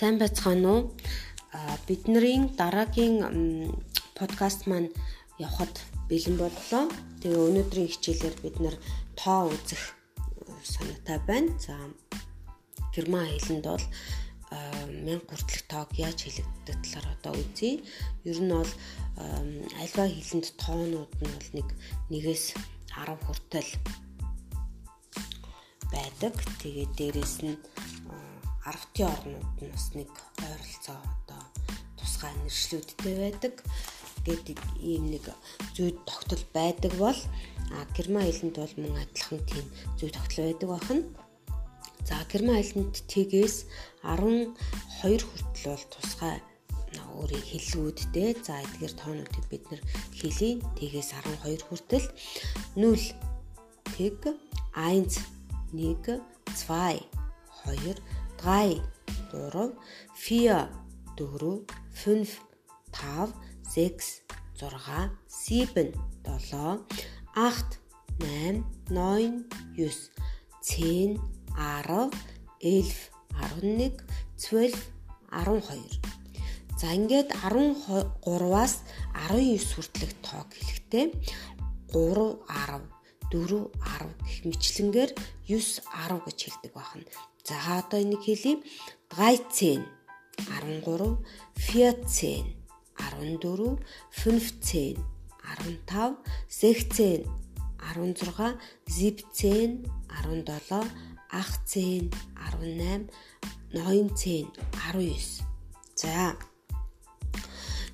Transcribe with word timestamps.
Сайн 0.00 0.16
байцгаана 0.16 0.70
уу? 0.72 0.82
Бидний 1.84 2.48
дараагийн 2.56 3.20
подкаст 4.16 4.64
маань 4.64 4.88
явхад 5.36 5.76
бэлэн 6.08 6.40
боллоо. 6.40 6.88
Тэгээ 7.20 7.44
өнөөдрийн 7.48 7.92
хичээлээр 7.92 8.36
бид 8.40 8.56
нэр 8.64 8.76
тоо 9.20 9.52
үзэх 9.52 9.82
санаатай 10.64 11.20
байна. 11.28 11.52
За 11.60 11.76
герман 12.96 13.28
хэлэнд 13.28 13.64
бол 13.68 13.86
1000 14.48 15.20
хүртэлх 15.28 15.64
тоог 15.68 15.92
яаж 15.92 16.18
хэлэгддэг 16.24 16.76
талаар 16.80 17.06
одоо 17.20 17.32
үзье. 17.36 17.84
Ер 18.24 18.40
нь 18.40 18.56
бол 18.56 18.72
альва 19.84 20.04
хэлэнд 20.08 20.46
тоонууд 20.56 21.12
нь 21.20 21.28
бол 21.28 21.48
нэг 21.60 21.68
нэгээс 22.08 22.56
10 22.88 23.20
хүртэл 23.20 23.70
байдаг. 25.92 26.34
Тэгээ 26.64 26.88
дээрэс 26.96 27.36
нь 27.44 27.60
Арвтын 28.68 29.08
орнууд 29.14 29.56
нь 29.64 29.72
бас 29.72 29.86
нэг 29.96 30.10
ойролцоо 30.44 30.98
одоо 31.00 31.42
тусгай 31.98 32.32
нэршлүүдтэй 32.44 33.14
байдаг 33.22 33.54
гэдэг 34.26 34.58
ийм 34.84 35.04
нэг 35.14 35.24
зүй 35.76 35.96
тогтол 36.04 36.44
байдаг 36.52 36.92
бол 37.00 37.20
герман 37.96 38.28
айланд 38.28 38.56
бол 38.60 38.74
мөн 38.76 39.00
адилхан 39.00 39.40
тийм 39.48 39.66
зүй 39.96 40.10
тогтол 40.12 40.44
байдаг 40.44 40.68
бахна. 40.68 41.02
За 42.04 42.20
герман 42.32 42.60
айланд 42.60 42.94
тэгээс 43.08 43.56
12 44.04 44.52
хүртэл 45.00 45.72
бол 45.72 45.84
тусгай 45.94 46.36
өөрийн 47.20 47.44
хэллгүүдтэй. 47.48 48.28
За 48.40 48.60
эдгээр 48.64 48.94
тоонуудыг 48.96 49.44
бид 49.52 49.64
нэр 49.70 49.82
хэлий. 50.16 50.54
Тэгээс 50.78 51.10
12 51.44 51.68
хүртэл 51.68 52.06
0 52.76 52.96
тэг 53.96 54.16
1 54.74 55.08
1 55.12 55.20
2 55.72 56.20
2 57.64 58.19
drei 58.40 58.80
3 59.32 59.76
vier 60.14 60.68
4 61.16 61.64
5 61.92 62.40
5 62.92 63.34
6 63.68 64.22
6 64.56 65.10
7 65.28 65.28
7 65.28 65.92
8 66.24 67.00
8 67.34 67.80
9 68.18 68.64
9 68.88 69.44
10 69.76 70.10
10 70.62 71.20
11 71.56 72.10
11 72.60 74.04
12 74.36 74.92
12 75.30 76.00
За 76.80 76.96
ингээд 76.96 77.28
13-аас 77.36 78.74
19 79.12 79.60
хүртэлх 79.68 80.14
тоог 80.24 80.48
хэлэхдээ 80.48 81.12
3 81.92 82.40
10 82.48 82.99
4 83.30 83.70
10 83.78 84.10
гэх 84.26 84.44
мэтлэнгээр 84.48 85.10
9 85.48 85.82
10 85.86 86.26
гэж 86.26 86.38
хэлдэг 86.44 86.72
байна. 86.74 87.10
За 87.46 87.56
одоо 87.78 87.98
энийг 88.02 88.22
хэлье. 88.26 88.62
13 89.10 89.86
13 90.36 91.18
14 91.56 92.18
14 92.98 93.78
15 94.10 94.98
15 95.42 96.16
16 96.48 97.26
16 97.78 98.54
17 98.86 99.30
17 99.30 99.90
18 100.10 100.90
18 101.30 102.10
19 102.34 103.10
19 103.72 105.50
За 105.96 106.36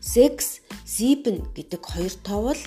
6 0.00 0.62
7 0.86 1.52
гэдэг 1.56 1.82
хоёр 1.82 2.12
тоовол 2.24 2.60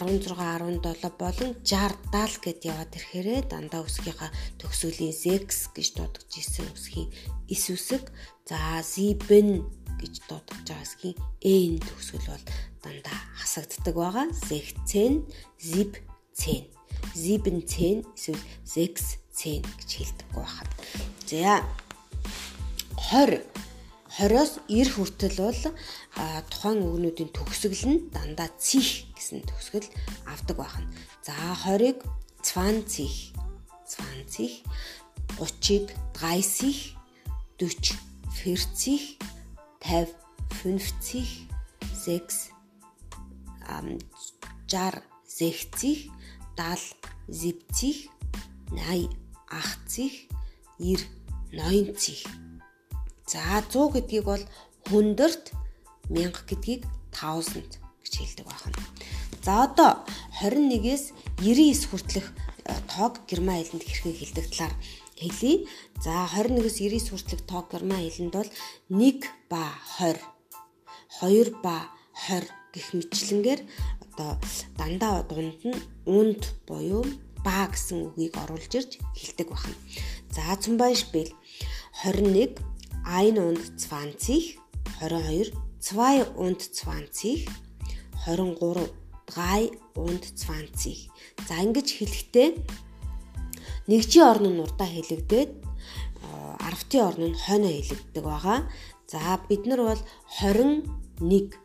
16 0.00 0.32
17 0.32 1.12
болон 1.20 1.50
60 1.60 2.00
70 2.12 2.44
гэд 2.44 2.60
яваад 2.64 2.92
ирэхээрээ 2.96 3.40
дандаа 3.52 3.84
үсгийнхаа 3.84 4.30
төгсгөлийн 4.56 5.12
6 5.12 5.76
гэж 5.76 5.88
дуудаж 5.96 6.30
исэн 6.32 6.68
үсгийн 6.72 7.10
эс 7.52 7.64
үсэг 7.68 8.08
за 8.48 8.80
7 8.80 9.20
гэж 10.00 10.14
дуудаж 10.28 10.64
байгаа 10.64 10.86
үсгийн 10.86 11.16
n 11.44 11.76
төгсгөл 11.76 12.26
бол 12.32 12.44
дандаа 12.80 13.18
хасагддаг 13.36 13.94
байгаа. 13.94 14.26
16 14.48 15.28
zip 15.60 15.92
10 16.34 16.72
zip 17.14 17.44
10 17.46 18.04
эсвэл 18.16 18.42
6 18.64 19.20
10 19.36 19.60
гэж 19.78 19.90
хэлдэг 19.92 20.28
байхад 20.32 20.70
за 21.28 21.60
20 23.12 23.44
20-оос 24.12 24.60
90 24.68 24.92
хүртэл 24.92 25.36
бол 25.40 25.62
тухайн 26.52 26.84
үгнүүдийн 26.84 27.32
төгсгөл 27.32 27.84
нь 27.88 28.12
дандаа 28.12 28.52
цих 28.60 29.08
гэсэн 29.16 29.40
төгсгөл 29.48 29.88
авдаг 30.28 30.56
байна. 30.60 30.84
За 31.24 31.32
20-ыг 31.64 32.04
20, 32.44 33.32
20, 33.88 34.68
30-ыг 35.40 35.96
30, 36.12 36.92
40, 37.56 39.16
40, 39.80 40.12
50, 40.60 40.60
50, 40.60 41.48
6 42.04 42.52
ам 43.64 43.96
60, 44.68 45.00
60, 45.24 46.12
70, 46.58 47.00
70, 47.32 48.12
80, 48.76 49.08
80, 49.48 50.28
90, 50.76 51.08
90 51.52 52.51
За 53.26 53.62
100 53.62 53.94
гэдгийг 53.94 54.24
бол 54.24 54.44
хүндэрт 54.88 55.52
1000 56.10 56.48
гэдгийг 56.48 56.82
1000 57.14 57.62
гэж 58.02 58.12
хэлдэг 58.18 58.46
байна. 58.46 58.78
За 59.42 59.64
одоо 59.66 60.02
21-ээс 60.42 61.14
99 61.38 61.90
хүртэлх 61.90 62.28
э, 62.66 62.74
тоог 62.90 63.22
герман 63.26 63.62
хэлэнд 63.62 63.84
хэрхэн 63.86 64.14
хэлдэг 64.14 64.46
талаар 64.50 64.74
хэлье. 65.18 65.66
За 66.02 66.26
21-ээс 66.30 66.78
99 66.78 67.10
хүртэлх 67.10 67.42
тоог 67.46 67.66
герман 67.70 68.02
хэлэнд 68.02 68.34
бол 68.34 68.50
1 68.90 69.22
ба 69.50 69.64
20, 69.98 70.18
2 71.22 71.62
ба 71.62 71.90
20 72.26 72.46
гэх 72.74 72.88
мэтлэнгээр 72.96 73.60
одоо 74.12 74.38
дандаа 74.78 75.22
дунд 75.26 75.60
нь 75.66 75.78
үнд 76.06 76.42
буюу 76.66 77.04
ба 77.44 77.66
гэсэн 77.70 78.14
үгийг 78.14 78.34
оруулж 78.38 78.72
ирж 78.78 78.92
хэлдэг 79.18 79.48
байна. 79.50 79.76
За 80.30 80.54
Цумбайшбил 80.56 81.30
21 82.04 82.56
1 83.04 83.38
und 83.38 83.60
20 83.78 84.58
22 85.00 85.52
2 85.80 86.24
und 86.36 86.60
20 86.60 87.46
23 88.24 88.92
3 89.26 89.70
und 89.94 90.22
20 90.36 91.10
за 91.48 91.54
ингэж 91.64 91.88
хэлэхдээ 91.98 92.48
нэгжийн 93.88 94.26
орн 94.30 94.46
нь 94.52 94.62
урдаа 94.62 94.86
хэлэгдээд 94.86 95.50
арвтын 96.66 97.02
орн 97.08 97.24
нь 97.30 97.40
хойно 97.44 97.68
хэлэгддэг 97.72 98.24
байгаа. 98.24 98.60
За 99.10 99.40
бид 99.48 99.66
нар 99.66 99.80
бол 99.88 100.02
21 100.38 101.58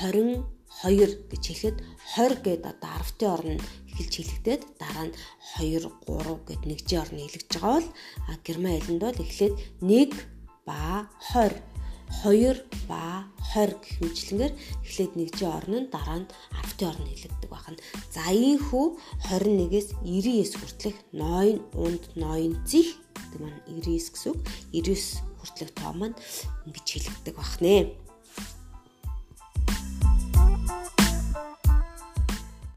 22 0.00 1.28
гэж 1.30 1.42
хэлэхэд 1.44 1.76
20 2.16 2.44
гээд 2.46 2.62
одоо 2.70 2.90
арвтын 2.98 3.30
орн 3.34 3.50
нь 3.56 3.64
эхэлж 3.90 4.14
хэлэгдээд 4.16 4.62
дараа 4.80 5.04
нь 5.10 5.14
2 5.58 5.84
3 6.06 6.48
гэд 6.48 6.62
нэгжийн 6.70 7.02
орн 7.02 7.18
хэлэгдэж 7.20 7.52
байгаа 7.58 7.82
бол 7.82 7.88
герман 8.46 8.74
хэлэнд 8.78 9.02
бол 9.04 9.22
эхлээд 9.24 9.54
1 9.82 10.37
ба 10.68 11.08
20 11.32 11.78
2 12.24 12.88
ба 12.88 13.24
20 13.52 13.80
гэх 13.80 13.96
мэтлэнгээр 14.04 14.54
эхлээд 14.84 15.12
нэгжийн 15.16 15.52
орн 15.56 15.74
нь 15.84 15.90
дараа 15.92 16.18
нь 16.24 16.28
10-ын 16.56 16.88
орн 16.90 17.06
хэлэгдэг 17.08 17.50
байна. 17.52 17.80
За 18.12 18.24
ийхүү 18.32 18.86
21-ээс 19.28 19.88
99 20.04 20.60
хүртэлх 20.60 20.98
9 21.12 21.60
und 21.84 22.02
90 22.16 22.96
гэдэг 23.16 23.40
маань 23.40 23.60
99 23.68 24.12
гэсэн 24.12 24.28
үг. 24.32 24.40
99 24.72 25.24
хүртэлх 25.40 25.72
тоо 25.76 25.92
маань 25.96 26.16
ингэж 26.66 26.86
хэлэгдэг 26.96 27.34
байна. 27.36 28.07